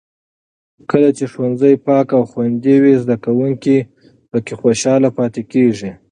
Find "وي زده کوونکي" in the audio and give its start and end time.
2.83-3.77